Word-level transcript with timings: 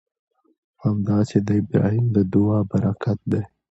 همداسې 0.83 1.37
د 1.47 1.49
ابراهیم 1.61 2.05
د 2.15 2.17
دعا 2.33 2.59
برکت 2.71 3.19
دی. 3.31 3.41